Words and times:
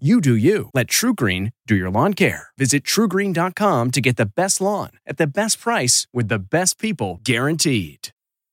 You 0.00 0.20
do 0.20 0.34
you. 0.34 0.70
Let 0.74 0.88
TruGreen 0.88 1.52
do 1.68 1.76
your 1.76 1.88
lawn 1.88 2.14
care. 2.14 2.48
Visit 2.58 2.82
trugreen.com 2.82 3.92
to 3.92 4.00
get 4.00 4.16
the 4.16 4.26
best 4.26 4.60
lawn 4.60 4.90
at 5.06 5.18
the 5.18 5.26
best 5.28 5.60
price 5.60 6.08
with 6.12 6.26
the 6.26 6.40
best 6.40 6.80
people 6.80 7.20
guaranteed. 7.22 8.08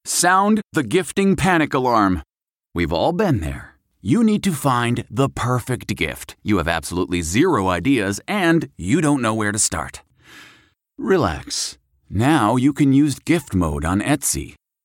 Sound 0.05 0.61
the 0.73 0.83
gifting 0.83 1.35
panic 1.35 1.73
alarm. 1.73 2.21
We've 2.75 2.93
all 2.93 3.11
been 3.11 3.39
there. 3.39 3.73
You 4.03 4.23
need 4.23 4.43
to 4.43 4.51
find 4.51 5.03
the 5.09 5.29
perfect 5.29 5.95
gift. 5.95 6.35
You 6.43 6.57
have 6.57 6.67
absolutely 6.67 7.23
zero 7.23 7.69
ideas 7.69 8.21
and 8.27 8.69
you 8.77 9.01
don't 9.01 9.21
know 9.21 9.33
where 9.33 9.51
to 9.51 9.57
start. 9.59 10.03
Relax. 10.99 11.79
Now 12.07 12.55
you 12.55 12.71
can 12.71 12.93
use 12.93 13.17
gift 13.17 13.55
mode 13.55 13.83
on 13.83 13.99
Etsy. 13.99 14.53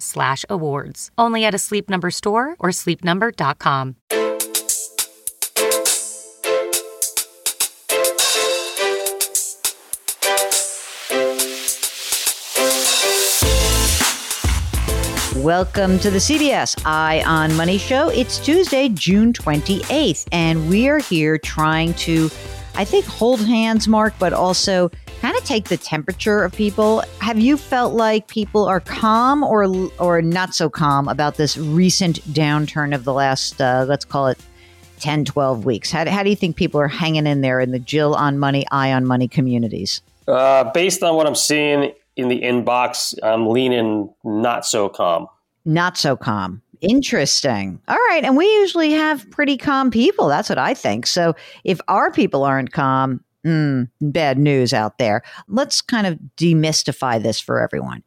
slash 0.00 0.44
awards. 0.50 1.10
Only 1.16 1.44
at 1.44 1.54
a 1.54 1.58
Sleep 1.58 1.88
Number 1.88 2.10
store 2.10 2.56
or 2.58 2.70
sleepnumber.com. 2.70 3.96
Welcome 15.46 16.00
to 16.00 16.10
the 16.10 16.18
CBS 16.18 16.82
Eye 16.84 17.22
on 17.24 17.54
Money 17.54 17.78
show. 17.78 18.08
It's 18.08 18.38
Tuesday, 18.38 18.88
June 18.88 19.32
28th, 19.32 20.26
and 20.32 20.68
we 20.68 20.88
are 20.88 20.98
here 20.98 21.38
trying 21.38 21.94
to, 21.94 22.28
I 22.76 22.84
think, 22.84 23.06
hold 23.06 23.40
hands, 23.40 23.88
Mark, 23.88 24.12
but 24.18 24.34
also 24.34 24.90
kind 25.20 25.34
of 25.34 25.42
take 25.44 25.68
the 25.68 25.78
temperature 25.78 26.44
of 26.44 26.52
people. 26.52 27.02
Have 27.20 27.38
you 27.38 27.56
felt 27.56 27.94
like 27.94 28.28
people 28.28 28.66
are 28.66 28.80
calm 28.80 29.42
or 29.42 29.90
or 29.98 30.20
not 30.20 30.54
so 30.54 30.68
calm 30.68 31.08
about 31.08 31.36
this 31.36 31.56
recent 31.56 32.20
downturn 32.34 32.94
of 32.94 33.04
the 33.04 33.14
last, 33.14 33.60
uh, 33.62 33.86
let's 33.88 34.04
call 34.04 34.28
it 34.28 34.38
10, 35.00 35.24
12 35.24 35.64
weeks? 35.64 35.90
How, 35.90 36.08
how 36.08 36.22
do 36.22 36.28
you 36.28 36.36
think 36.36 36.56
people 36.56 36.78
are 36.78 36.88
hanging 36.88 37.26
in 37.26 37.40
there 37.40 37.60
in 37.60 37.70
the 37.70 37.78
Jill 37.78 38.14
on 38.14 38.38
Money, 38.38 38.66
Eye 38.70 38.92
on 38.92 39.06
Money 39.06 39.26
communities? 39.26 40.02
Uh, 40.28 40.64
based 40.72 41.02
on 41.02 41.16
what 41.16 41.26
I'm 41.26 41.34
seeing 41.34 41.92
in 42.16 42.28
the 42.28 42.42
inbox, 42.42 43.14
I'm 43.22 43.48
leaning 43.48 44.12
not 44.22 44.66
so 44.66 44.90
calm. 44.90 45.28
Not 45.64 45.96
so 45.96 46.14
calm. 46.14 46.62
Interesting. 46.80 47.80
All 47.88 47.96
right. 48.08 48.24
And 48.24 48.36
we 48.36 48.46
usually 48.56 48.92
have 48.92 49.28
pretty 49.30 49.56
calm 49.56 49.90
people. 49.90 50.28
That's 50.28 50.48
what 50.48 50.58
I 50.58 50.74
think. 50.74 51.06
So 51.06 51.34
if 51.64 51.80
our 51.88 52.10
people 52.10 52.44
aren't 52.44 52.72
calm, 52.72 53.20
mm, 53.46 53.88
bad 54.00 54.38
news 54.38 54.72
out 54.72 54.98
there. 54.98 55.22
Let's 55.48 55.80
kind 55.80 56.06
of 56.06 56.18
demystify 56.36 57.22
this 57.22 57.40
for 57.40 57.60
everyone. 57.60 58.02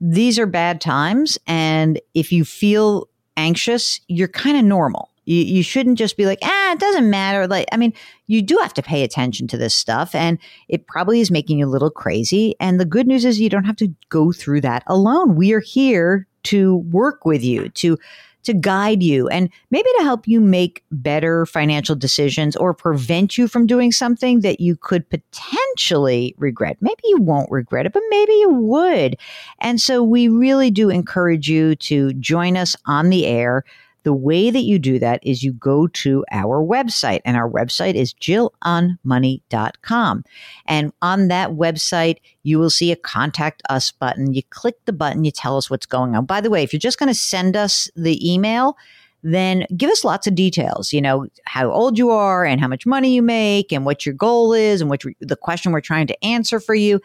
These 0.00 0.38
are 0.38 0.46
bad 0.46 0.80
times. 0.80 1.38
And 1.46 2.00
if 2.14 2.32
you 2.32 2.44
feel 2.44 3.08
anxious, 3.36 4.00
you're 4.08 4.28
kind 4.28 4.56
of 4.56 4.64
normal. 4.64 5.08
You, 5.24 5.36
you 5.36 5.62
shouldn't 5.62 5.98
just 5.98 6.16
be 6.16 6.26
like, 6.26 6.40
ah, 6.42 6.72
it 6.72 6.80
doesn't 6.80 7.08
matter. 7.08 7.46
Like, 7.46 7.68
I 7.72 7.76
mean, 7.76 7.92
you 8.26 8.42
do 8.42 8.58
have 8.58 8.74
to 8.74 8.82
pay 8.82 9.04
attention 9.04 9.46
to 9.48 9.56
this 9.56 9.74
stuff, 9.74 10.14
and 10.16 10.38
it 10.68 10.88
probably 10.88 11.20
is 11.20 11.30
making 11.30 11.60
you 11.60 11.66
a 11.66 11.70
little 11.70 11.90
crazy. 11.90 12.56
And 12.58 12.80
the 12.80 12.84
good 12.84 13.06
news 13.06 13.24
is 13.24 13.38
you 13.38 13.48
don't 13.48 13.64
have 13.64 13.76
to 13.76 13.94
go 14.08 14.32
through 14.32 14.62
that 14.62 14.82
alone. 14.88 15.36
We 15.36 15.52
are 15.52 15.60
here 15.60 16.26
to 16.44 16.76
work 16.76 17.24
with 17.24 17.42
you, 17.42 17.68
to 17.70 17.98
to 18.44 18.54
guide 18.54 19.02
you 19.02 19.28
and 19.28 19.48
maybe 19.70 19.88
to 19.98 20.04
help 20.04 20.26
you 20.26 20.40
make 20.40 20.82
better 20.90 21.46
financial 21.46 21.94
decisions 21.94 22.56
or 22.56 22.74
prevent 22.74 23.38
you 23.38 23.46
from 23.46 23.66
doing 23.66 23.92
something 23.92 24.40
that 24.40 24.60
you 24.60 24.76
could 24.76 25.08
potentially 25.10 26.34
regret. 26.38 26.76
Maybe 26.80 27.02
you 27.04 27.18
won't 27.18 27.50
regret 27.50 27.86
it, 27.86 27.92
but 27.92 28.02
maybe 28.10 28.32
you 28.32 28.50
would. 28.50 29.16
And 29.60 29.80
so 29.80 30.02
we 30.02 30.28
really 30.28 30.70
do 30.70 30.90
encourage 30.90 31.48
you 31.48 31.76
to 31.76 32.12
join 32.14 32.56
us 32.56 32.76
on 32.86 33.10
the 33.10 33.26
air 33.26 33.64
the 34.04 34.12
way 34.12 34.50
that 34.50 34.62
you 34.62 34.78
do 34.78 34.98
that 34.98 35.20
is 35.22 35.42
you 35.42 35.52
go 35.52 35.86
to 35.88 36.24
our 36.30 36.64
website, 36.64 37.20
and 37.24 37.36
our 37.36 37.50
website 37.50 37.94
is 37.94 38.14
jillonmoney.com. 38.14 40.24
And 40.66 40.92
on 41.02 41.28
that 41.28 41.50
website, 41.50 42.16
you 42.42 42.58
will 42.58 42.70
see 42.70 42.90
a 42.92 42.96
contact 42.96 43.62
us 43.68 43.92
button. 43.92 44.34
You 44.34 44.42
click 44.50 44.84
the 44.84 44.92
button, 44.92 45.24
you 45.24 45.30
tell 45.30 45.56
us 45.56 45.70
what's 45.70 45.86
going 45.86 46.16
on. 46.16 46.26
By 46.26 46.40
the 46.40 46.50
way, 46.50 46.62
if 46.62 46.72
you're 46.72 46.80
just 46.80 46.98
going 46.98 47.08
to 47.08 47.14
send 47.14 47.56
us 47.56 47.88
the 47.94 48.18
email, 48.28 48.76
then 49.22 49.66
give 49.76 49.90
us 49.90 50.04
lots 50.04 50.26
of 50.26 50.34
details, 50.34 50.92
you 50.92 51.00
know, 51.00 51.26
how 51.44 51.70
old 51.70 51.96
you 51.96 52.10
are 52.10 52.44
and 52.44 52.60
how 52.60 52.66
much 52.66 52.86
money 52.86 53.14
you 53.14 53.22
make 53.22 53.72
and 53.72 53.84
what 53.84 54.04
your 54.04 54.14
goal 54.14 54.52
is 54.52 54.80
and 54.80 54.90
what 54.90 55.02
the 55.20 55.36
question 55.36 55.70
we're 55.70 55.80
trying 55.80 56.08
to 56.08 56.24
answer 56.24 56.58
for 56.58 56.74
you. 56.74 57.00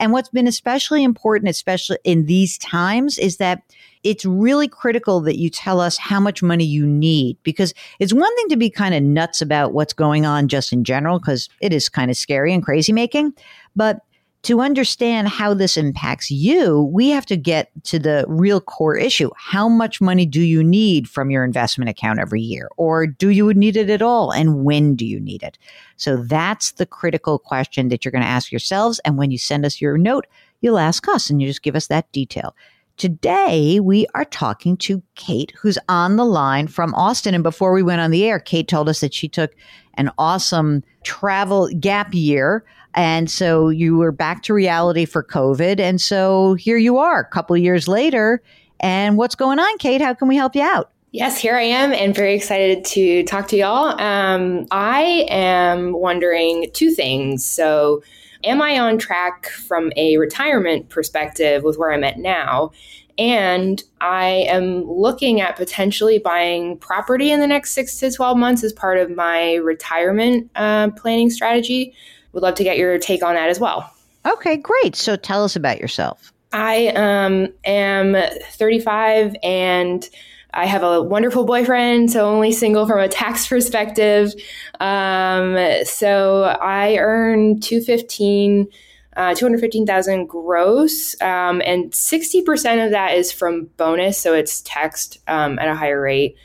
And 0.00 0.12
what's 0.12 0.30
been 0.30 0.48
especially 0.48 1.04
important, 1.04 1.48
especially 1.48 1.98
in 2.04 2.26
these 2.26 2.58
times, 2.58 3.18
is 3.18 3.36
that 3.36 3.62
it's 4.02 4.24
really 4.24 4.66
critical 4.66 5.20
that 5.20 5.36
you 5.36 5.50
tell 5.50 5.78
us 5.78 5.98
how 5.98 6.18
much 6.18 6.42
money 6.42 6.64
you 6.64 6.86
need 6.86 7.36
because 7.42 7.74
it's 7.98 8.14
one 8.14 8.34
thing 8.36 8.48
to 8.48 8.56
be 8.56 8.70
kind 8.70 8.94
of 8.94 9.02
nuts 9.02 9.42
about 9.42 9.74
what's 9.74 9.92
going 9.92 10.24
on 10.24 10.48
just 10.48 10.72
in 10.72 10.84
general, 10.84 11.18
because 11.18 11.50
it 11.60 11.72
is 11.72 11.90
kind 11.90 12.10
of 12.10 12.16
scary 12.16 12.52
and 12.54 12.64
crazy 12.64 12.92
making. 12.92 13.34
But 13.76 14.00
to 14.42 14.60
understand 14.60 15.28
how 15.28 15.52
this 15.52 15.76
impacts 15.76 16.30
you, 16.30 16.82
we 16.92 17.10
have 17.10 17.26
to 17.26 17.36
get 17.36 17.70
to 17.84 17.98
the 17.98 18.24
real 18.26 18.60
core 18.60 18.96
issue. 18.96 19.30
How 19.36 19.68
much 19.68 20.00
money 20.00 20.24
do 20.24 20.40
you 20.40 20.64
need 20.64 21.08
from 21.08 21.30
your 21.30 21.44
investment 21.44 21.90
account 21.90 22.18
every 22.18 22.40
year? 22.40 22.70
Or 22.76 23.06
do 23.06 23.28
you 23.28 23.52
need 23.52 23.76
it 23.76 23.90
at 23.90 24.00
all? 24.00 24.30
And 24.30 24.64
when 24.64 24.96
do 24.96 25.04
you 25.04 25.20
need 25.20 25.42
it? 25.42 25.58
So 25.96 26.16
that's 26.16 26.72
the 26.72 26.86
critical 26.86 27.38
question 27.38 27.88
that 27.88 28.04
you're 28.04 28.12
going 28.12 28.22
to 28.22 28.28
ask 28.28 28.50
yourselves. 28.50 28.98
And 29.04 29.18
when 29.18 29.30
you 29.30 29.38
send 29.38 29.66
us 29.66 29.80
your 29.80 29.98
note, 29.98 30.26
you'll 30.62 30.78
ask 30.78 31.06
us 31.08 31.28
and 31.28 31.42
you 31.42 31.48
just 31.48 31.62
give 31.62 31.76
us 31.76 31.88
that 31.88 32.10
detail. 32.12 32.54
Today, 33.00 33.80
we 33.80 34.06
are 34.14 34.26
talking 34.26 34.76
to 34.76 35.02
Kate, 35.14 35.54
who's 35.58 35.78
on 35.88 36.16
the 36.16 36.24
line 36.26 36.66
from 36.66 36.94
Austin. 36.94 37.32
And 37.32 37.42
before 37.42 37.72
we 37.72 37.82
went 37.82 38.02
on 38.02 38.10
the 38.10 38.26
air, 38.26 38.38
Kate 38.38 38.68
told 38.68 38.90
us 38.90 39.00
that 39.00 39.14
she 39.14 39.26
took 39.26 39.52
an 39.94 40.10
awesome 40.18 40.84
travel 41.02 41.70
gap 41.80 42.12
year 42.12 42.62
and 42.94 43.30
so 43.30 43.70
you 43.70 43.96
were 43.96 44.12
back 44.12 44.42
to 44.42 44.52
reality 44.52 45.06
for 45.06 45.24
COVID. 45.24 45.80
And 45.80 45.98
so 45.98 46.52
here 46.52 46.76
you 46.76 46.98
are 46.98 47.20
a 47.20 47.24
couple 47.24 47.56
years 47.56 47.88
later. 47.88 48.42
And 48.80 49.16
what's 49.16 49.34
going 49.34 49.58
on, 49.58 49.78
Kate? 49.78 50.02
How 50.02 50.12
can 50.12 50.28
we 50.28 50.36
help 50.36 50.54
you 50.54 50.60
out? 50.60 50.90
Yes, 51.12 51.38
here 51.38 51.56
I 51.56 51.62
am 51.62 51.94
and 51.94 52.14
very 52.14 52.34
excited 52.34 52.84
to 52.84 53.22
talk 53.24 53.48
to 53.48 53.56
y'all. 53.56 53.98
Um, 53.98 54.66
I 54.72 55.26
am 55.30 55.94
wondering 55.94 56.70
two 56.74 56.90
things. 56.90 57.46
So, 57.46 58.02
am 58.44 58.62
I 58.62 58.78
on 58.78 58.98
track 58.98 59.48
from 59.48 59.92
a 59.96 60.16
retirement 60.16 60.88
perspective 60.88 61.62
with 61.62 61.78
where 61.78 61.92
I'm 61.92 62.04
at 62.04 62.18
now? 62.18 62.72
And 63.18 63.82
I 64.00 64.46
am 64.48 64.84
looking 64.84 65.40
at 65.40 65.56
potentially 65.56 66.18
buying 66.18 66.78
property 66.78 67.30
in 67.30 67.40
the 67.40 67.46
next 67.46 67.72
six 67.72 67.98
to 67.98 68.10
12 68.10 68.38
months 68.38 68.64
as 68.64 68.72
part 68.72 68.98
of 68.98 69.10
my 69.10 69.54
retirement 69.56 70.50
uh, 70.56 70.90
planning 70.92 71.28
strategy 71.28 71.94
would 72.32 72.42
love 72.42 72.54
to 72.54 72.64
get 72.64 72.78
your 72.78 72.98
take 72.98 73.22
on 73.22 73.34
that 73.34 73.50
as 73.50 73.60
well. 73.60 73.92
Okay, 74.26 74.56
great. 74.56 74.96
So 74.96 75.16
tell 75.16 75.44
us 75.44 75.56
about 75.56 75.80
yourself. 75.80 76.32
I 76.52 76.88
um, 76.88 77.48
am 77.64 78.16
35 78.52 79.36
and 79.42 80.08
I 80.52 80.66
have 80.66 80.82
a 80.82 81.02
wonderful 81.02 81.44
boyfriend, 81.44 82.10
so 82.10 82.26
only 82.26 82.52
single 82.52 82.86
from 82.86 83.00
a 83.00 83.08
tax 83.08 83.46
perspective. 83.48 84.32
Um, 84.78 85.56
so 85.84 86.44
I 86.60 86.96
earn 86.96 87.60
215 87.60 88.68
uh, 89.16 89.34
215,000 89.34 90.26
gross, 90.26 91.20
um, 91.20 91.60
and 91.66 91.90
60% 91.90 92.84
of 92.84 92.92
that 92.92 93.14
is 93.14 93.32
from 93.32 93.64
bonus, 93.76 94.16
so 94.16 94.34
it's 94.34 94.60
taxed 94.60 95.18
um, 95.26 95.58
at 95.58 95.66
a 95.66 95.74
higher 95.74 96.00
rate. 96.00 96.36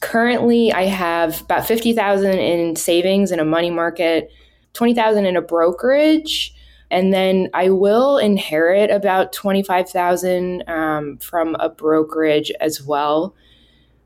Currently, 0.00 0.72
I 0.72 0.84
have 0.84 1.40
about 1.42 1.66
50,000 1.66 2.38
in 2.38 2.76
savings 2.76 3.32
in 3.32 3.40
a 3.40 3.44
money 3.44 3.70
market, 3.70 4.30
20,000 4.72 5.26
in 5.26 5.36
a 5.36 5.42
brokerage 5.42 6.54
and 6.92 7.10
then 7.10 7.48
I 7.54 7.70
will 7.70 8.18
inherit 8.18 8.90
about 8.90 9.32
25,000 9.32 10.68
um, 10.68 11.16
from 11.18 11.56
a 11.58 11.70
brokerage 11.70 12.52
as 12.60 12.82
well. 12.82 13.34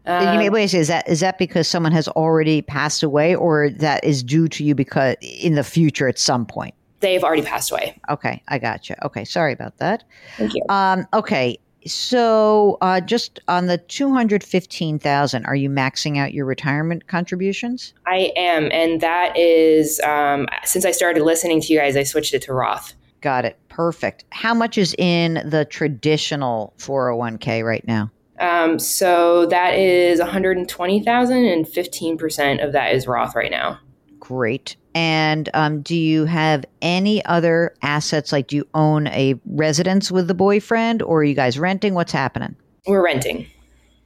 Um, 0.06 0.34
you 0.34 0.38
may 0.38 0.50
wait, 0.50 0.72
is 0.74 0.88
that 0.88 1.08
is 1.08 1.20
that 1.20 1.38
because 1.38 1.66
someone 1.68 1.92
has 1.92 2.08
already 2.08 2.62
passed 2.62 3.02
away 3.02 3.34
or 3.34 3.70
that 3.70 4.04
is 4.04 4.22
due 4.22 4.48
to 4.48 4.64
you 4.64 4.74
because 4.74 5.16
in 5.20 5.54
the 5.54 5.64
future 5.64 6.08
at 6.08 6.18
some 6.18 6.46
point? 6.46 6.74
They've 7.00 7.22
already 7.22 7.42
passed 7.42 7.70
away. 7.70 7.98
Okay, 8.08 8.42
I 8.48 8.58
got 8.58 8.88
you. 8.88 8.96
Okay, 9.04 9.24
sorry 9.24 9.52
about 9.52 9.78
that. 9.78 10.04
Thank 10.38 10.54
you. 10.54 10.62
Um, 10.68 11.06
okay, 11.12 11.58
so, 11.86 12.78
uh, 12.80 13.00
just 13.00 13.38
on 13.46 13.66
the 13.66 13.78
two 13.78 14.12
hundred 14.12 14.42
fifteen 14.42 14.98
thousand, 14.98 15.46
are 15.46 15.54
you 15.54 15.70
maxing 15.70 16.18
out 16.18 16.34
your 16.34 16.44
retirement 16.44 17.06
contributions? 17.06 17.94
I 18.06 18.32
am, 18.36 18.70
and 18.72 19.00
that 19.00 19.36
is 19.36 20.00
um, 20.00 20.48
since 20.64 20.84
I 20.84 20.90
started 20.90 21.22
listening 21.22 21.60
to 21.60 21.72
you 21.72 21.78
guys, 21.78 21.96
I 21.96 22.02
switched 22.02 22.34
it 22.34 22.42
to 22.42 22.52
Roth. 22.52 22.94
Got 23.20 23.44
it. 23.44 23.56
Perfect. 23.68 24.24
How 24.30 24.52
much 24.52 24.78
is 24.78 24.94
in 24.98 25.34
the 25.48 25.64
traditional 25.64 26.74
401k 26.78 27.64
right 27.64 27.86
now? 27.86 28.10
Um, 28.38 28.78
so 28.78 29.46
that 29.46 29.78
is 29.78 30.20
one 30.20 30.28
hundred 30.28 30.68
twenty 30.68 31.02
thousand, 31.02 31.46
and 31.46 31.66
fifteen 31.66 32.18
percent 32.18 32.60
of 32.60 32.72
that 32.72 32.94
is 32.94 33.06
Roth 33.06 33.34
right 33.34 33.50
now. 33.50 33.78
Great. 34.20 34.76
And 34.94 35.50
um, 35.54 35.82
do 35.82 35.94
you 35.94 36.24
have 36.24 36.64
any 36.80 37.24
other 37.26 37.74
assets? 37.82 38.32
Like, 38.32 38.48
do 38.48 38.56
you 38.56 38.68
own 38.74 39.06
a 39.08 39.38
residence 39.44 40.10
with 40.10 40.26
the 40.26 40.34
boyfriend, 40.34 41.02
or 41.02 41.20
are 41.20 41.24
you 41.24 41.34
guys 41.34 41.58
renting? 41.58 41.94
What's 41.94 42.12
happening? 42.12 42.56
We're 42.86 43.04
renting. 43.04 43.46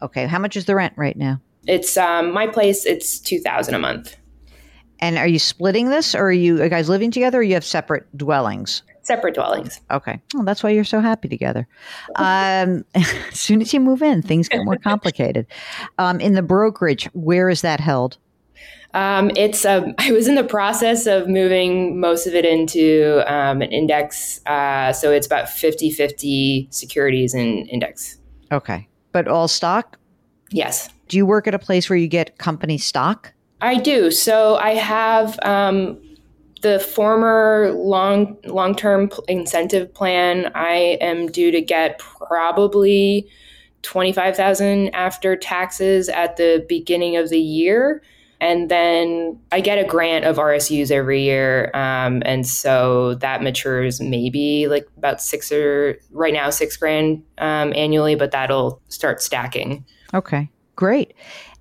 Okay. 0.02 0.26
How 0.26 0.38
much 0.38 0.56
is 0.56 0.64
the 0.64 0.74
rent 0.74 0.94
right 0.96 1.16
now? 1.16 1.40
It's 1.66 1.96
um, 1.96 2.32
my 2.32 2.46
place. 2.46 2.86
It's 2.86 3.18
two 3.18 3.40
thousand 3.40 3.74
a 3.74 3.78
month. 3.78 4.16
And 5.00 5.18
are 5.18 5.26
you 5.26 5.38
splitting 5.38 5.88
this, 5.88 6.14
or 6.14 6.26
are 6.26 6.32
you, 6.32 6.60
are 6.60 6.64
you 6.64 6.70
guys 6.70 6.88
living 6.88 7.10
together, 7.10 7.38
or 7.38 7.42
you 7.42 7.54
have 7.54 7.64
separate 7.64 8.06
dwellings? 8.16 8.82
Separate 9.02 9.34
dwellings. 9.34 9.80
Okay. 9.90 10.20
Well, 10.34 10.44
that's 10.44 10.62
why 10.62 10.70
you're 10.70 10.84
so 10.84 11.00
happy 11.00 11.28
together. 11.28 11.66
Um, 12.16 12.84
as 12.94 13.40
soon 13.40 13.62
as 13.62 13.72
you 13.72 13.80
move 13.80 14.02
in, 14.02 14.22
things 14.22 14.48
get 14.48 14.64
more 14.64 14.76
complicated. 14.76 15.46
Um, 15.98 16.20
in 16.20 16.34
the 16.34 16.42
brokerage, 16.42 17.06
where 17.14 17.48
is 17.48 17.62
that 17.62 17.80
held? 17.80 18.18
Um, 18.92 19.30
it's 19.36 19.64
um, 19.64 19.94
I 19.98 20.12
was 20.12 20.28
in 20.28 20.34
the 20.34 20.44
process 20.44 21.06
of 21.06 21.28
moving 21.28 21.98
most 21.98 22.26
of 22.26 22.34
it 22.34 22.44
into 22.44 23.22
um, 23.26 23.62
an 23.62 23.72
index. 23.72 24.44
Uh, 24.46 24.92
so 24.92 25.10
it's 25.10 25.26
about 25.26 25.48
50 25.48 25.90
50 25.90 26.68
securities 26.70 27.34
in 27.34 27.66
index. 27.66 28.18
Okay. 28.52 28.88
But 29.12 29.28
all 29.28 29.48
stock? 29.48 29.98
Yes. 30.50 30.88
Do 31.08 31.16
you 31.16 31.26
work 31.26 31.46
at 31.46 31.54
a 31.54 31.58
place 31.58 31.88
where 31.88 31.96
you 31.96 32.08
get 32.08 32.38
company 32.38 32.78
stock? 32.78 33.32
I 33.60 33.76
do. 33.76 34.10
So 34.10 34.56
I 34.56 34.74
have 34.74 35.38
um, 35.42 35.98
the 36.62 36.78
former 36.78 37.72
long 37.74 38.36
long 38.44 38.74
term 38.74 39.10
incentive 39.28 39.92
plan. 39.92 40.50
I 40.54 40.98
am 41.00 41.26
due 41.26 41.50
to 41.50 41.60
get 41.60 41.98
probably 41.98 43.28
twenty 43.82 44.12
five 44.12 44.36
thousand 44.36 44.90
after 44.90 45.36
taxes 45.36 46.08
at 46.08 46.36
the 46.36 46.64
beginning 46.68 47.16
of 47.16 47.28
the 47.30 47.40
year. 47.40 48.02
And 48.42 48.70
then 48.70 49.38
I 49.52 49.60
get 49.60 49.78
a 49.78 49.86
grant 49.86 50.24
of 50.24 50.36
RSUs 50.36 50.90
every 50.90 51.22
year. 51.22 51.70
Um, 51.74 52.22
and 52.24 52.46
so 52.46 53.16
that 53.16 53.42
matures 53.42 54.00
maybe 54.00 54.66
like 54.66 54.88
about 54.96 55.20
six 55.20 55.52
or 55.52 55.98
right 56.10 56.32
now, 56.32 56.48
six 56.48 56.74
grand 56.78 57.22
um, 57.36 57.74
annually, 57.76 58.14
but 58.14 58.30
that'll 58.30 58.80
start 58.88 59.20
stacking. 59.20 59.84
Okay, 60.14 60.48
great. 60.74 61.12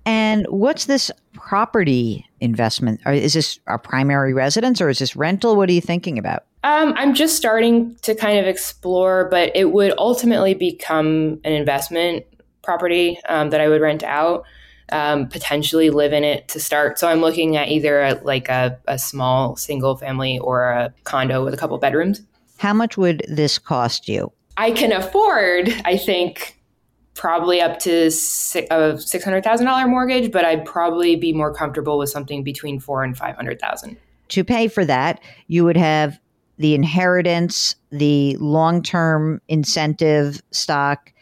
And 0.06 0.46
what's 0.48 0.86
this 0.86 1.10
property 1.32 2.26
investment? 2.40 3.00
Is 3.06 3.34
this 3.34 3.60
a 3.66 3.78
primary 3.78 4.32
residence 4.32 4.80
or 4.80 4.88
is 4.88 4.98
this 4.98 5.14
rental? 5.14 5.56
What 5.56 5.68
are 5.68 5.72
you 5.72 5.80
thinking 5.80 6.18
about? 6.18 6.44
Um, 6.62 6.92
I'm 6.96 7.14
just 7.14 7.36
starting 7.36 7.96
to 8.02 8.14
kind 8.14 8.38
of 8.38 8.46
explore, 8.46 9.28
but 9.30 9.54
it 9.54 9.72
would 9.72 9.94
ultimately 9.98 10.54
become 10.54 11.40
an 11.44 11.52
investment 11.52 12.26
property 12.62 13.18
um, 13.28 13.50
that 13.50 13.60
I 13.60 13.68
would 13.68 13.80
rent 13.80 14.02
out 14.02 14.44
um, 14.92 15.28
potentially 15.28 15.90
live 15.90 16.12
in 16.12 16.24
it 16.24 16.48
to 16.48 16.60
start. 16.60 16.98
So 16.98 17.08
I'm 17.08 17.20
looking 17.20 17.56
at 17.56 17.68
either 17.68 18.02
a, 18.02 18.14
like 18.22 18.48
a, 18.48 18.78
a 18.86 18.98
small 18.98 19.56
single 19.56 19.96
family 19.96 20.38
or 20.38 20.70
a 20.70 20.92
condo 21.04 21.44
with 21.44 21.54
a 21.54 21.56
couple 21.56 21.78
bedrooms. 21.78 22.22
How 22.58 22.74
much 22.74 22.96
would 22.96 23.22
this 23.28 23.58
cost 23.58 24.08
you? 24.08 24.32
I 24.56 24.72
can 24.72 24.92
afford, 24.92 25.72
I 25.84 25.96
think, 25.96 26.59
probably 27.14 27.60
up 27.60 27.78
to 27.80 28.06
a 28.06 28.10
six 28.10 29.24
hundred 29.24 29.44
thousand 29.44 29.66
dollar 29.66 29.86
mortgage, 29.86 30.32
but 30.32 30.44
I'd 30.44 30.64
probably 30.64 31.16
be 31.16 31.32
more 31.32 31.52
comfortable 31.52 31.98
with 31.98 32.10
something 32.10 32.42
between 32.42 32.80
four 32.80 33.02
and 33.02 33.16
five 33.16 33.36
hundred 33.36 33.60
thousand. 33.60 33.96
To 34.28 34.44
pay 34.44 34.68
for 34.68 34.84
that, 34.84 35.20
you 35.48 35.64
would 35.64 35.76
have 35.76 36.18
the 36.58 36.74
inheritance, 36.74 37.74
the 37.90 38.36
long 38.36 38.82
term 38.82 39.40
incentive 39.48 40.42
stock, 40.50 41.12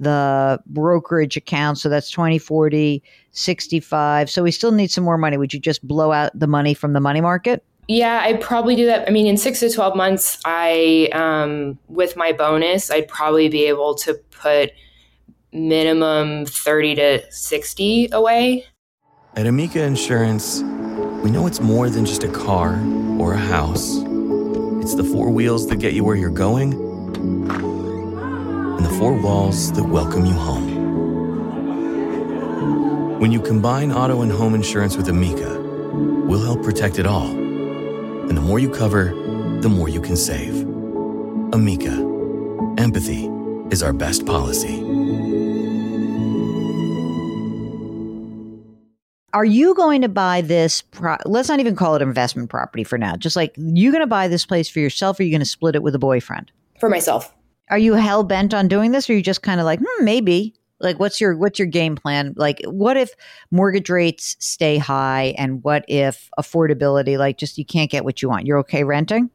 the 0.00 0.60
brokerage 0.66 1.36
account. 1.36 1.78
So 1.78 1.88
that's 1.88 2.10
20, 2.10 2.38
40, 2.38 3.02
65. 3.30 4.30
So 4.30 4.42
we 4.42 4.50
still 4.50 4.72
need 4.72 4.90
some 4.90 5.04
more 5.04 5.16
money. 5.16 5.36
Would 5.36 5.54
you 5.54 5.60
just 5.60 5.86
blow 5.86 6.12
out 6.12 6.36
the 6.38 6.46
money 6.46 6.74
from 6.74 6.92
the 6.92 7.00
money 7.00 7.20
market? 7.20 7.64
Yeah, 7.86 8.20
I'd 8.22 8.40
probably 8.40 8.76
do 8.76 8.84
that. 8.86 9.08
I 9.08 9.10
mean, 9.10 9.26
in 9.26 9.38
six 9.38 9.60
to 9.60 9.70
12 9.70 9.96
months, 9.96 10.38
I, 10.44 11.08
um, 11.12 11.78
with 11.88 12.16
my 12.16 12.32
bonus, 12.32 12.90
I'd 12.90 13.08
probably 13.08 13.48
be 13.48 13.64
able 13.64 13.94
to 13.96 14.14
put 14.30 14.72
minimum 15.52 16.46
30 16.46 16.94
to 16.96 17.32
60 17.32 18.08
away. 18.12 18.64
At 19.36 19.46
Amica 19.46 19.82
Insurance, 19.82 20.62
we 21.22 21.30
know 21.30 21.46
it's 21.46 21.60
more 21.60 21.88
than 21.88 22.04
just 22.04 22.24
a 22.24 22.28
car 22.28 22.80
or 23.18 23.34
a 23.34 23.38
house, 23.38 23.98
it's 24.82 24.94
the 24.94 25.04
four 25.04 25.30
wheels 25.30 25.66
that 25.68 25.76
get 25.76 25.92
you 25.92 26.04
where 26.04 26.16
you're 26.16 26.30
going 26.30 26.72
and 28.78 28.86
the 28.86 28.90
four 28.98 29.12
walls 29.12 29.72
that 29.72 29.82
welcome 29.82 30.24
you 30.24 30.32
home. 30.32 30.78
When 33.20 33.32
you 33.32 33.40
combine 33.40 33.90
auto 33.92 34.22
and 34.22 34.30
home 34.30 34.54
insurance 34.54 34.96
with 34.96 35.08
Amica, 35.08 35.60
we'll 35.60 36.44
help 36.44 36.62
protect 36.62 37.00
it 37.00 37.06
all. 37.06 37.26
And 37.26 38.36
the 38.36 38.40
more 38.40 38.60
you 38.60 38.70
cover, 38.70 39.06
the 39.60 39.68
more 39.68 39.88
you 39.88 40.00
can 40.00 40.16
save. 40.16 40.62
Amica, 41.52 41.92
empathy 42.78 43.28
is 43.70 43.82
our 43.82 43.92
best 43.92 44.24
policy. 44.24 44.97
Are 49.38 49.44
you 49.44 49.72
going 49.74 50.02
to 50.02 50.08
buy 50.08 50.40
this? 50.40 50.82
Pro- 50.82 51.16
let's 51.24 51.48
not 51.48 51.60
even 51.60 51.76
call 51.76 51.94
it 51.94 52.02
investment 52.02 52.50
property 52.50 52.82
for 52.82 52.98
now. 52.98 53.14
Just 53.14 53.36
like 53.36 53.54
you 53.56 53.92
going 53.92 54.02
to 54.02 54.06
buy 54.08 54.26
this 54.26 54.44
place 54.44 54.68
for 54.68 54.80
yourself, 54.80 55.20
or 55.20 55.22
are 55.22 55.26
you 55.26 55.30
going 55.30 55.38
to 55.38 55.46
split 55.46 55.76
it 55.76 55.82
with 55.84 55.94
a 55.94 55.98
boyfriend? 55.98 56.50
For 56.80 56.88
myself. 56.88 57.32
Are 57.70 57.78
you 57.78 57.94
hell 57.94 58.24
bent 58.24 58.52
on 58.52 58.66
doing 58.66 58.90
this, 58.90 59.08
or 59.08 59.12
are 59.12 59.16
you 59.16 59.22
just 59.22 59.42
kind 59.42 59.60
of 59.60 59.64
like, 59.64 59.78
hmm, 59.78 60.04
maybe? 60.04 60.56
Like, 60.80 60.98
what's 60.98 61.20
your 61.20 61.36
what's 61.36 61.56
your 61.56 61.68
game 61.68 61.94
plan? 61.94 62.34
Like, 62.36 62.60
what 62.64 62.96
if 62.96 63.10
mortgage 63.52 63.88
rates 63.88 64.34
stay 64.40 64.76
high, 64.76 65.36
and 65.38 65.62
what 65.62 65.84
if 65.86 66.28
affordability, 66.36 67.16
like, 67.16 67.38
just 67.38 67.58
you 67.58 67.64
can't 67.64 67.92
get 67.92 68.04
what 68.04 68.20
you 68.20 68.28
want? 68.28 68.44
You're 68.44 68.58
okay 68.58 68.82
renting? 68.82 69.30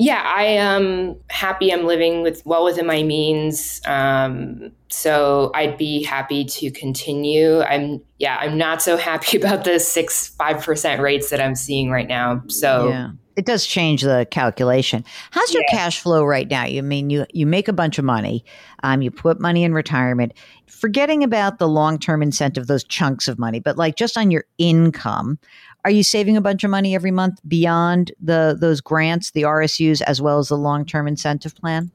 Yeah, 0.00 0.22
I 0.24 0.44
am 0.44 1.16
happy. 1.28 1.72
I'm 1.72 1.84
living 1.84 2.22
with 2.22 2.46
well 2.46 2.64
within 2.64 2.86
my 2.86 3.02
means, 3.02 3.80
um, 3.84 4.70
so 4.88 5.50
I'd 5.54 5.76
be 5.76 6.04
happy 6.04 6.44
to 6.44 6.70
continue. 6.70 7.60
I'm 7.62 8.00
yeah, 8.18 8.38
I'm 8.40 8.56
not 8.56 8.80
so 8.80 8.96
happy 8.96 9.36
about 9.42 9.64
the 9.64 9.80
six 9.80 10.28
five 10.28 10.62
percent 10.62 11.02
rates 11.02 11.30
that 11.30 11.40
I'm 11.40 11.56
seeing 11.56 11.90
right 11.90 12.06
now. 12.06 12.42
So 12.46 12.88
yeah 12.88 13.10
it 13.38 13.46
does 13.46 13.64
change 13.64 14.02
the 14.02 14.26
calculation. 14.32 15.04
How's 15.30 15.54
your 15.54 15.62
yeah. 15.68 15.76
cash 15.76 16.00
flow 16.00 16.24
right 16.24 16.50
now? 16.50 16.64
You 16.64 16.82
mean 16.82 17.08
you 17.08 17.24
you 17.32 17.46
make 17.46 17.68
a 17.68 17.72
bunch 17.72 17.96
of 17.96 18.04
money, 18.04 18.44
um, 18.82 19.00
you 19.00 19.12
put 19.12 19.40
money 19.40 19.62
in 19.62 19.72
retirement, 19.72 20.32
forgetting 20.66 21.22
about 21.22 21.60
the 21.60 21.68
long 21.68 22.00
term 22.00 22.20
incentive, 22.20 22.66
those 22.66 22.82
chunks 22.82 23.28
of 23.28 23.38
money, 23.38 23.60
but 23.60 23.78
like 23.78 23.94
just 23.94 24.18
on 24.18 24.32
your 24.32 24.44
income, 24.58 25.38
are 25.88 25.90
you 25.90 26.02
saving 26.02 26.36
a 26.36 26.42
bunch 26.42 26.64
of 26.64 26.70
money 26.70 26.94
every 26.94 27.10
month 27.10 27.40
beyond 27.48 28.12
the 28.20 28.54
those 28.60 28.82
grants, 28.82 29.30
the 29.30 29.44
RSUs, 29.44 30.02
as 30.02 30.20
well 30.20 30.38
as 30.38 30.48
the 30.48 30.56
long 30.58 30.84
term 30.84 31.08
incentive 31.08 31.54
plan? 31.54 31.90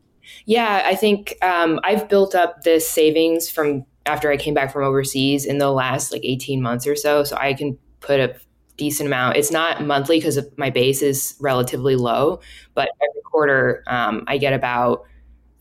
Yeah, 0.46 0.82
I 0.84 0.96
think 0.96 1.36
um, 1.44 1.80
I've 1.84 2.10
built 2.10 2.34
up 2.34 2.64
this 2.64 2.90
savings 2.90 3.52
from 3.52 3.86
after 4.08 4.32
I 4.32 4.38
came 4.38 4.56
back 4.56 4.74
from 4.74 4.84
overseas 4.84 5.46
in 5.46 5.60
the 5.60 5.70
last 5.70 6.12
like 6.12 6.26
18 6.26 6.60
months 6.60 6.88
or 6.88 6.96
so. 6.96 7.24
So 7.24 7.38
I 7.38 7.54
can 7.54 7.78
put 8.00 8.20
a 8.20 8.36
decent 8.78 9.06
amount. 9.06 9.38
It's 9.38 9.52
not 9.52 9.86
monthly 9.86 10.18
because 10.18 10.40
my 10.58 10.72
base 10.72 11.04
is 11.04 11.36
relatively 11.40 11.96
low, 11.96 12.40
but 12.74 12.90
every 13.00 13.22
quarter 13.22 13.84
um, 13.86 14.24
I 14.26 14.40
get 14.40 14.54
about 14.54 15.04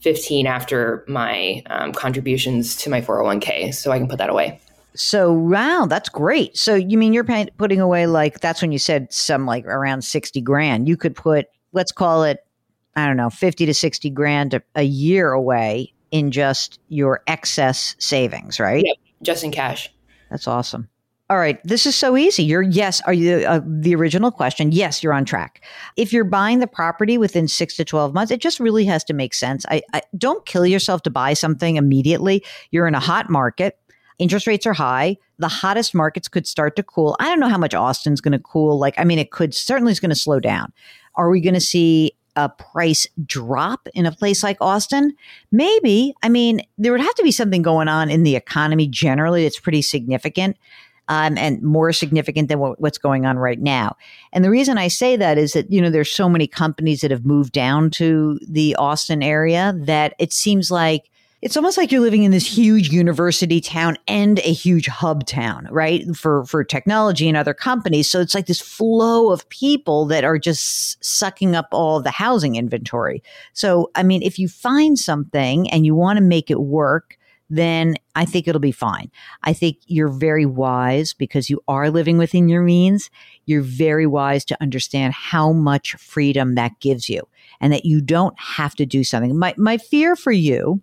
15 0.01 0.47
after 0.47 1.05
my 1.07 1.63
um, 1.67 1.93
contributions 1.93 2.77
to 2.77 2.89
my 2.89 3.03
401k. 3.03 3.75
So 3.75 3.93
I 3.93 3.99
can 3.99 4.09
put 4.09 4.17
that 4.17 4.31
away. 4.31 4.59
So 4.95 5.33
wow, 5.33 5.87
that's 5.89 6.09
great. 6.09 6.57
So 6.57 6.75
you 6.75 6.99
mean 6.99 7.13
you're 7.13 7.25
pay- 7.25 7.49
putting 7.57 7.81
away 7.81 8.07
like 8.07 8.41
that's 8.41 8.61
when 8.61 8.73
you 8.73 8.79
said 8.79 9.13
some 9.13 9.47
like 9.47 9.65
around 9.67 10.03
60 10.03 10.41
grand. 10.43 10.89
You 10.89 10.97
could 10.97 11.15
put 11.15 11.47
let's 11.73 11.93
call 11.93 12.25
it 12.25 12.41
I 12.95 13.07
don't 13.07 13.17
know, 13.17 13.31
50 13.31 13.67
to 13.67 13.75
60 13.75 14.11
grand 14.11 14.55
a, 14.55 14.63
a 14.75 14.83
year 14.83 15.33
away 15.33 15.95
in 16.11 16.31
just 16.31 16.79
your 16.89 17.23
excess 17.27 17.97
savings, 17.99 18.61
right? 18.61 18.85
Yep, 18.85 18.97
just 19.23 19.45
in 19.45 19.51
cash. 19.51 19.91
That's 20.31 20.47
awesome. 20.47 20.89
All 21.33 21.39
right, 21.39 21.59
this 21.65 21.87
is 21.87 21.95
so 21.95 22.19
easy. 22.19 22.43
You're 22.43 22.61
yes, 22.61 23.01
are 23.07 23.13
you 23.15 23.37
uh, 23.47 23.61
the 23.65 23.95
original 23.95 24.31
question? 24.31 24.71
Yes, 24.71 25.03
you're 25.03 25.15
on 25.15 25.25
track. 25.25 25.65
If 25.97 26.13
you're 26.13 26.25
buying 26.25 26.59
the 26.59 26.67
property 26.67 27.17
within 27.17 27.49
6 27.49 27.77
to 27.77 27.87
12 27.87 28.13
months, 28.13 28.31
it 28.31 28.43
just 28.43 28.61
really 28.61 28.85
has 28.85 29.03
to 29.05 29.15
make 29.15 29.33
sense. 29.33 29.65
I, 29.71 29.81
I 29.95 30.03
don't 30.19 30.45
kill 30.45 30.67
yourself 30.67 31.01
to 31.05 31.11
buy 31.11 31.33
something 31.33 31.77
immediately. 31.77 32.45
You're 32.71 32.87
in 32.87 32.95
a 32.95 33.01
hot 33.01 33.31
market. 33.31 33.79
Interest 34.23 34.47
rates 34.47 34.67
are 34.67 34.73
high. 34.73 35.17
The 35.39 35.49
hottest 35.49 35.97
markets 35.97 36.29
could 36.29 36.47
start 36.47 36.77
to 36.77 36.85
cool. 36.85 37.17
I 37.19 37.25
don't 37.25 37.41
know 37.41 37.49
how 37.49 37.59
much 37.59 37.75
Austin's 37.75 38.21
going 38.21 38.33
to 38.33 38.39
cool. 38.39 38.79
Like, 38.79 38.95
I 38.97 39.03
mean, 39.03 39.19
it 39.19 39.33
could 39.33 39.53
certainly 39.53 39.91
is 39.91 39.99
going 39.99 40.11
to 40.11 40.15
slow 40.15 40.39
down. 40.39 40.73
Are 41.17 41.29
we 41.29 41.41
going 41.41 41.55
to 41.55 41.61
see 41.61 42.13
a 42.37 42.49
price 42.49 43.09
drop 43.27 43.89
in 43.95 44.07
a 44.07 44.13
place 44.13 44.45
like 44.45 44.59
Austin? 44.61 45.17
Maybe. 45.51 46.15
I 46.23 46.29
mean, 46.29 46.61
there 46.79 46.93
would 46.93 47.01
have 47.01 47.17
to 47.17 47.25
be 47.25 47.33
something 47.33 47.63
going 47.63 47.89
on 47.89 48.11
in 48.11 48.23
the 48.23 48.37
economy 48.37 48.87
generally 48.87 49.43
that's 49.43 49.59
pretty 49.59 49.83
significant 49.83 50.57
um, 51.09 51.37
and 51.37 51.61
more 51.61 51.93
significant 51.93 52.49
than 52.49 52.61
what, 52.61 52.81
what's 52.81 52.99
going 52.99 53.27
on 53.27 53.39
right 53.39 53.61
now. 53.61 53.97
And 54.33 54.45
the 54.45 54.51
reason 54.51 54.79
I 54.79 54.87
say 54.87 55.17
that 55.17 55.37
is 55.37 55.53
that, 55.55 55.69
you 55.69 55.83
know, 55.83 55.91
there's 55.91 56.13
so 56.13 56.29
many 56.29 56.47
companies 56.47 57.01
that 57.01 57.11
have 57.11 57.27
moved 57.27 57.53
down 57.53 57.91
to 57.91 58.39
the 58.49 58.77
Austin 58.77 59.21
area 59.21 59.75
that 59.79 60.15
it 60.21 60.33
seems 60.33 60.71
like 60.71 61.11
it's 61.43 61.57
almost 61.57 61.77
like 61.77 61.91
you're 61.91 62.01
living 62.01 62.23
in 62.23 62.31
this 62.31 62.47
huge 62.47 62.91
university 62.91 63.61
town 63.61 63.97
and 64.07 64.39
a 64.39 64.53
huge 64.53 64.87
hub 64.87 65.27
town, 65.27 65.67
right? 65.73 66.05
For 66.15 66.45
for 66.45 66.63
technology 66.63 67.29
and 67.29 67.37
other 67.37 67.53
companies. 67.53 68.09
So 68.09 68.21
it's 68.21 68.35
like 68.35 68.47
this 68.47 68.61
flow 68.61 69.33
of 69.33 69.49
people 69.49 70.07
that 70.07 70.23
are 70.23 70.39
just 70.39 71.05
sucking 71.05 71.57
up 71.57 71.67
all 71.73 72.01
the 72.01 72.13
housing 72.13 72.55
inventory. 72.55 73.25
So 73.55 73.91
I 73.97 74.05
mean, 74.05 74.23
if 74.23 74.39
you 74.39 74.47
find 74.47 74.97
something 74.97 75.69
and 75.71 75.85
you 75.85 75.97
want 75.97 76.19
to 76.19 76.25
make 76.25 76.49
it 76.49 76.61
work, 76.61 77.19
then 77.51 77.97
I 78.15 78.25
think 78.25 78.47
it'll 78.47 78.61
be 78.61 78.71
fine. 78.71 79.11
I 79.43 79.53
think 79.53 79.79
you're 79.87 80.09
very 80.09 80.47
wise 80.47 81.13
because 81.13 81.51
you 81.51 81.61
are 81.67 81.91
living 81.91 82.19
within 82.19 82.49
your 82.49 82.63
means. 82.63 83.11
You're 83.47 83.63
very 83.63 84.07
wise 84.07 84.45
to 84.47 84.63
understand 84.63 85.13
how 85.13 85.53
much 85.53 85.95
freedom 85.95 86.55
that 86.55 86.79
gives 86.79 87.11
you 87.11 87.29
and 87.61 87.73
that 87.73 87.85
you 87.85 88.01
don't 88.01 88.39
have 88.39 88.77
to 88.77 88.87
do 88.87 89.03
something. 89.03 89.37
My, 89.37 89.55
my 89.59 89.77
fear 89.77 90.15
for 90.15 90.33
you 90.33 90.81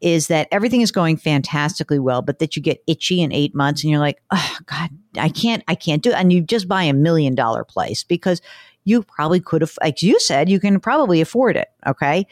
is 0.00 0.28
that 0.28 0.48
everything 0.50 0.80
is 0.80 0.92
going 0.92 1.16
fantastically 1.16 1.98
well, 1.98 2.22
but 2.22 2.38
that 2.38 2.56
you 2.56 2.62
get 2.62 2.82
itchy 2.86 3.20
in 3.20 3.32
eight 3.32 3.54
months 3.54 3.82
and 3.82 3.90
you're 3.90 4.00
like, 4.00 4.20
oh 4.30 4.58
God, 4.66 4.90
I 5.16 5.28
can't, 5.28 5.62
I 5.68 5.74
can't 5.74 6.02
do 6.02 6.10
it. 6.10 6.16
And 6.16 6.32
you 6.32 6.40
just 6.40 6.68
buy 6.68 6.84
a 6.84 6.92
million 6.92 7.34
dollar 7.34 7.64
place 7.64 8.04
because 8.04 8.40
you 8.84 9.02
probably 9.02 9.40
could 9.40 9.60
have, 9.60 9.72
like 9.82 10.02
you 10.02 10.18
said, 10.20 10.48
you 10.48 10.60
can 10.60 10.80
probably 10.80 11.20
afford 11.20 11.56
it. 11.56 11.68
Okay. 11.86 12.26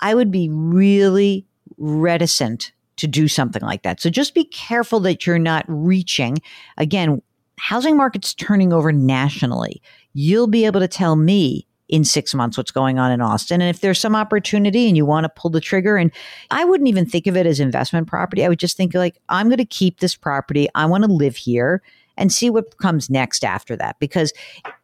I 0.00 0.14
would 0.14 0.30
be 0.30 0.48
really 0.50 1.46
reticent 1.76 2.72
to 2.96 3.06
do 3.06 3.28
something 3.28 3.62
like 3.62 3.82
that. 3.82 4.00
So 4.00 4.10
just 4.10 4.34
be 4.34 4.44
careful 4.44 5.00
that 5.00 5.26
you're 5.26 5.38
not 5.38 5.64
reaching. 5.68 6.38
Again, 6.78 7.20
housing 7.58 7.96
market's 7.96 8.34
turning 8.34 8.72
over 8.72 8.92
nationally. 8.92 9.82
You'll 10.12 10.46
be 10.46 10.64
able 10.64 10.80
to 10.80 10.88
tell 10.88 11.16
me 11.16 11.66
in 11.88 12.04
six 12.04 12.34
months 12.34 12.56
what's 12.56 12.70
going 12.70 12.98
on 12.98 13.10
in 13.10 13.20
Austin. 13.20 13.60
And 13.60 13.68
if 13.68 13.80
there's 13.80 14.00
some 14.00 14.16
opportunity 14.16 14.88
and 14.88 14.96
you 14.96 15.04
want 15.04 15.24
to 15.24 15.28
pull 15.28 15.50
the 15.50 15.60
trigger, 15.60 15.96
and 15.96 16.10
I 16.50 16.64
wouldn't 16.64 16.88
even 16.88 17.06
think 17.06 17.26
of 17.26 17.36
it 17.36 17.46
as 17.46 17.60
investment 17.60 18.06
property. 18.06 18.44
I 18.44 18.48
would 18.48 18.58
just 18.58 18.76
think 18.76 18.94
like, 18.94 19.18
I'm 19.28 19.48
going 19.48 19.58
to 19.58 19.64
keep 19.64 20.00
this 20.00 20.16
property. 20.16 20.68
I 20.74 20.86
want 20.86 21.04
to 21.04 21.12
live 21.12 21.36
here 21.36 21.82
and 22.16 22.32
see 22.32 22.48
what 22.48 22.78
comes 22.78 23.10
next 23.10 23.44
after 23.44 23.76
that. 23.76 23.98
Because 23.98 24.32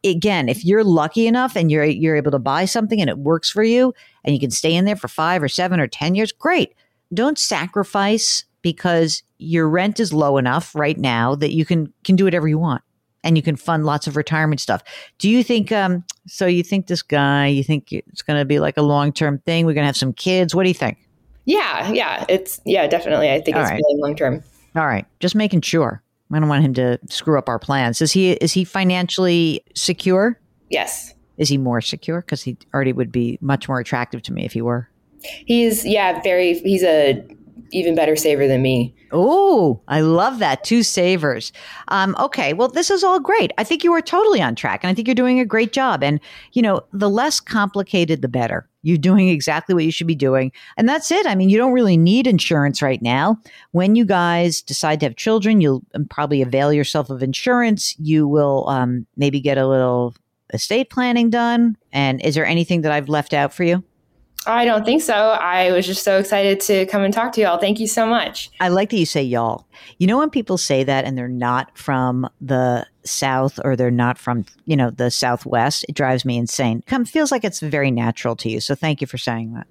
again, 0.04 0.48
if 0.48 0.64
you're 0.64 0.84
lucky 0.84 1.26
enough 1.26 1.56
and 1.56 1.70
you're 1.70 1.84
you're 1.84 2.16
able 2.16 2.32
to 2.32 2.38
buy 2.38 2.64
something 2.64 3.00
and 3.00 3.08
it 3.08 3.18
works 3.18 3.50
for 3.50 3.62
you 3.62 3.94
and 4.24 4.34
you 4.34 4.40
can 4.40 4.50
stay 4.50 4.74
in 4.74 4.84
there 4.84 4.96
for 4.96 5.08
five 5.08 5.42
or 5.42 5.48
seven 5.48 5.80
or 5.80 5.86
ten 5.86 6.14
years, 6.14 6.32
great 6.32 6.74
don't 7.12 7.38
sacrifice 7.38 8.44
because 8.62 9.22
your 9.38 9.68
rent 9.68 9.98
is 10.00 10.12
low 10.12 10.36
enough 10.36 10.74
right 10.74 10.98
now 10.98 11.34
that 11.34 11.52
you 11.52 11.64
can 11.64 11.92
can 12.04 12.16
do 12.16 12.24
whatever 12.24 12.48
you 12.48 12.58
want 12.58 12.82
and 13.22 13.36
you 13.36 13.42
can 13.42 13.56
fund 13.56 13.84
lots 13.84 14.06
of 14.06 14.16
retirement 14.16 14.60
stuff. 14.60 14.82
Do 15.18 15.28
you 15.28 15.42
think 15.42 15.72
um 15.72 16.04
so 16.26 16.46
you 16.46 16.62
think 16.62 16.86
this 16.86 17.02
guy, 17.02 17.46
you 17.46 17.64
think 17.64 17.92
it's 17.92 18.22
going 18.22 18.38
to 18.38 18.44
be 18.44 18.60
like 18.60 18.76
a 18.76 18.82
long-term 18.82 19.38
thing, 19.40 19.66
we're 19.66 19.74
going 19.74 19.82
to 19.82 19.86
have 19.86 19.96
some 19.96 20.12
kids, 20.12 20.54
what 20.54 20.62
do 20.64 20.68
you 20.68 20.74
think? 20.74 20.98
Yeah, 21.44 21.90
yeah, 21.90 22.24
it's 22.28 22.60
yeah, 22.64 22.86
definitely. 22.86 23.30
I 23.30 23.40
think 23.40 23.56
All 23.56 23.62
it's 23.62 23.70
right. 23.70 23.82
really 23.84 24.00
long 24.00 24.14
term. 24.14 24.42
All 24.76 24.86
right, 24.86 25.06
just 25.18 25.34
making 25.34 25.62
sure. 25.62 26.02
I 26.32 26.38
don't 26.38 26.48
want 26.48 26.64
him 26.64 26.74
to 26.74 26.98
screw 27.08 27.38
up 27.38 27.48
our 27.48 27.58
plans. 27.58 28.00
Is 28.00 28.12
he 28.12 28.32
is 28.32 28.52
he 28.52 28.64
financially 28.64 29.64
secure? 29.74 30.38
Yes. 30.68 31.14
Is 31.38 31.48
he 31.48 31.58
more 31.58 31.80
secure 31.80 32.20
because 32.20 32.42
he 32.42 32.56
already 32.72 32.92
would 32.92 33.10
be 33.10 33.38
much 33.40 33.68
more 33.68 33.80
attractive 33.80 34.22
to 34.22 34.32
me 34.32 34.44
if 34.44 34.52
he 34.52 34.62
were? 34.62 34.88
He's 35.22 35.84
yeah, 35.84 36.20
very. 36.22 36.58
He's 36.60 36.82
a 36.82 37.24
even 37.72 37.94
better 37.94 38.16
saver 38.16 38.46
than 38.46 38.62
me. 38.62 38.94
Oh, 39.12 39.80
I 39.88 40.00
love 40.00 40.38
that. 40.38 40.62
Two 40.62 40.82
savers. 40.82 41.52
Um, 41.88 42.14
okay. 42.18 42.52
Well, 42.52 42.68
this 42.68 42.90
is 42.90 43.02
all 43.02 43.18
great. 43.18 43.52
I 43.58 43.64
think 43.64 43.82
you 43.82 43.92
are 43.92 44.00
totally 44.00 44.40
on 44.40 44.54
track 44.54 44.84
and 44.84 44.90
I 44.90 44.94
think 44.94 45.08
you're 45.08 45.14
doing 45.14 45.40
a 45.40 45.44
great 45.44 45.72
job. 45.72 46.02
And, 46.02 46.20
you 46.52 46.62
know, 46.62 46.82
the 46.92 47.10
less 47.10 47.40
complicated, 47.40 48.22
the 48.22 48.28
better. 48.28 48.68
You're 48.82 48.98
doing 48.98 49.28
exactly 49.28 49.74
what 49.74 49.84
you 49.84 49.90
should 49.90 50.06
be 50.06 50.14
doing. 50.14 50.52
And 50.76 50.88
that's 50.88 51.10
it. 51.10 51.26
I 51.26 51.34
mean, 51.34 51.50
you 51.50 51.58
don't 51.58 51.72
really 51.72 51.96
need 51.96 52.26
insurance 52.26 52.80
right 52.80 53.02
now. 53.02 53.36
When 53.72 53.94
you 53.96 54.04
guys 54.04 54.62
decide 54.62 55.00
to 55.00 55.06
have 55.06 55.16
children, 55.16 55.60
you'll 55.60 55.82
um, 55.94 56.06
probably 56.06 56.40
avail 56.40 56.72
yourself 56.72 57.10
of 57.10 57.22
insurance. 57.22 57.94
You 57.98 58.26
will 58.26 58.68
um, 58.68 59.06
maybe 59.16 59.40
get 59.40 59.58
a 59.58 59.66
little 59.66 60.14
estate 60.54 60.88
planning 60.90 61.30
done. 61.30 61.76
And 61.92 62.20
is 62.24 62.34
there 62.34 62.46
anything 62.46 62.82
that 62.82 62.92
I've 62.92 63.08
left 63.08 63.34
out 63.34 63.52
for 63.52 63.64
you? 63.64 63.84
I 64.46 64.64
don't 64.64 64.84
think 64.84 65.02
so. 65.02 65.14
I 65.14 65.70
was 65.70 65.86
just 65.86 66.02
so 66.02 66.18
excited 66.18 66.60
to 66.60 66.86
come 66.86 67.02
and 67.02 67.12
talk 67.12 67.32
to 67.32 67.42
y'all. 67.42 67.58
Thank 67.58 67.78
you 67.78 67.86
so 67.86 68.06
much. 68.06 68.50
I 68.58 68.68
like 68.68 68.88
that 68.90 68.96
you 68.96 69.04
say 69.04 69.22
y'all. 69.22 69.66
You 69.98 70.06
know, 70.06 70.16
when 70.18 70.30
people 70.30 70.56
say 70.56 70.82
that 70.82 71.04
and 71.04 71.16
they're 71.16 71.28
not 71.28 71.76
from 71.76 72.28
the 72.40 72.86
South 73.04 73.60
or 73.64 73.76
they're 73.76 73.90
not 73.90 74.18
from, 74.18 74.46
you 74.64 74.76
know, 74.76 74.90
the 74.90 75.10
Southwest, 75.10 75.84
it 75.88 75.94
drives 75.94 76.24
me 76.24 76.38
insane. 76.38 76.82
Come 76.86 77.04
feels 77.04 77.30
like 77.30 77.44
it's 77.44 77.60
very 77.60 77.90
natural 77.90 78.34
to 78.36 78.48
you. 78.48 78.60
So 78.60 78.74
thank 78.74 79.02
you 79.02 79.06
for 79.06 79.18
saying 79.18 79.52
that. 79.54 79.66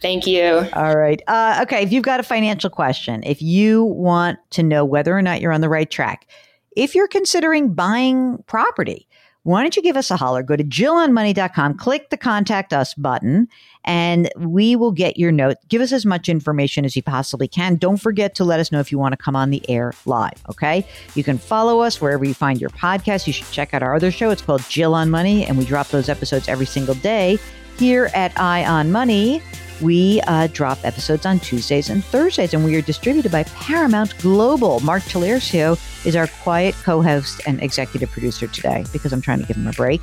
Thank 0.00 0.26
you. 0.26 0.66
All 0.72 0.96
right. 0.96 1.20
Uh, 1.26 1.60
okay. 1.62 1.82
If 1.82 1.92
you've 1.92 2.04
got 2.04 2.18
a 2.18 2.22
financial 2.22 2.70
question, 2.70 3.22
if 3.24 3.42
you 3.42 3.84
want 3.84 4.38
to 4.50 4.62
know 4.62 4.84
whether 4.84 5.16
or 5.16 5.22
not 5.22 5.42
you're 5.42 5.52
on 5.52 5.60
the 5.60 5.68
right 5.68 5.90
track, 5.90 6.26
if 6.74 6.94
you're 6.94 7.08
considering 7.08 7.72
buying 7.72 8.42
property, 8.46 9.05
why 9.46 9.62
don't 9.62 9.76
you 9.76 9.82
give 9.82 9.96
us 9.96 10.10
a 10.10 10.16
holler? 10.16 10.42
Go 10.42 10.56
to 10.56 10.64
jillonmoney.com, 10.64 11.74
click 11.74 12.10
the 12.10 12.16
contact 12.16 12.72
us 12.72 12.94
button, 12.94 13.46
and 13.84 14.28
we 14.36 14.74
will 14.74 14.90
get 14.90 15.18
your 15.18 15.30
note. 15.30 15.58
Give 15.68 15.80
us 15.80 15.92
as 15.92 16.04
much 16.04 16.28
information 16.28 16.84
as 16.84 16.96
you 16.96 17.02
possibly 17.04 17.46
can. 17.46 17.76
Don't 17.76 17.98
forget 17.98 18.34
to 18.34 18.44
let 18.44 18.58
us 18.58 18.72
know 18.72 18.80
if 18.80 18.90
you 18.90 18.98
want 18.98 19.12
to 19.12 19.16
come 19.16 19.36
on 19.36 19.50
the 19.50 19.62
air 19.70 19.92
live, 20.04 20.42
okay? 20.50 20.84
You 21.14 21.22
can 21.22 21.38
follow 21.38 21.78
us 21.78 22.00
wherever 22.00 22.24
you 22.24 22.34
find 22.34 22.60
your 22.60 22.70
podcast. 22.70 23.28
You 23.28 23.32
should 23.32 23.48
check 23.52 23.72
out 23.72 23.84
our 23.84 23.94
other 23.94 24.10
show. 24.10 24.30
It's 24.30 24.42
called 24.42 24.68
Jill 24.68 24.94
on 24.94 25.10
Money, 25.10 25.46
and 25.46 25.56
we 25.56 25.64
drop 25.64 25.90
those 25.90 26.08
episodes 26.08 26.48
every 26.48 26.66
single 26.66 26.96
day 26.96 27.38
here 27.78 28.10
at 28.14 28.36
Eye 28.40 28.66
on 28.66 28.90
Money. 28.90 29.40
We 29.80 30.20
uh, 30.26 30.48
drop 30.52 30.78
episodes 30.84 31.26
on 31.26 31.40
Tuesdays 31.40 31.90
and 31.90 32.04
Thursdays, 32.04 32.54
and 32.54 32.64
we 32.64 32.76
are 32.76 32.82
distributed 32.82 33.30
by 33.30 33.42
Paramount 33.44 34.16
Global. 34.18 34.80
Mark 34.80 35.02
Talercio 35.04 35.78
is 36.06 36.16
our 36.16 36.28
quiet 36.42 36.74
co 36.82 37.02
host 37.02 37.40
and 37.46 37.62
executive 37.62 38.10
producer 38.10 38.46
today 38.46 38.84
because 38.92 39.12
I'm 39.12 39.20
trying 39.20 39.40
to 39.40 39.46
give 39.46 39.56
him 39.56 39.66
a 39.66 39.72
break. 39.72 40.02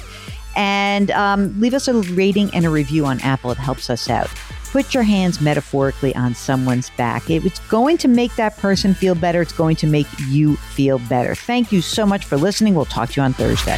And 0.56 1.10
um, 1.12 1.60
leave 1.60 1.74
us 1.74 1.88
a 1.88 1.94
rating 2.14 2.54
and 2.54 2.66
a 2.66 2.70
review 2.70 3.06
on 3.06 3.20
Apple, 3.22 3.52
it 3.52 3.58
helps 3.58 3.90
us 3.90 4.10
out. 4.10 4.30
Put 4.72 4.94
your 4.94 5.04
hands 5.04 5.42
metaphorically 5.42 6.16
on 6.16 6.34
someone's 6.34 6.90
back. 6.92 7.30
It's 7.30 7.60
going 7.60 7.98
to 8.00 8.08
make 8.08 8.36
that 8.36 8.58
person 8.58 8.94
feel 8.94 9.16
better. 9.16 9.42
It's 9.42 9.54
going 9.54 9.76
to 9.78 9.88
make 9.88 10.08
you 10.28 10.56
feel 10.56 11.00
better. 11.00 11.36
Thank 11.36 11.72
you 11.72 11.82
so 11.82 12.06
much 12.06 12.26
for 12.26 12.38
listening. 12.38 12.74
We'll 12.74 12.86
talk 12.86 13.10
to 13.12 13.22
you 13.22 13.24
on 13.24 13.34
Thursday. 13.34 13.78